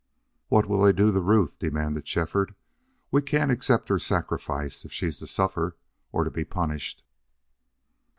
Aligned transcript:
"What'll 0.47 0.81
they 0.81 0.93
do 0.93 1.11
to 1.13 1.19
Ruth?" 1.19 1.59
demanded 1.59 2.07
Shefford. 2.07 2.55
"We 3.11 3.21
can't 3.21 3.51
accept 3.51 3.87
her 3.89 3.99
sacrifice 3.99 4.83
if 4.83 4.91
she's 4.91 5.19
to 5.19 5.27
suffer 5.27 5.77
or 6.11 6.27
be 6.27 6.43
punished." 6.43 7.03